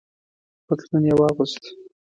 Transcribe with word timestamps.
پتلون 0.67 1.03
یې 1.07 1.13
واغوست. 1.19 1.63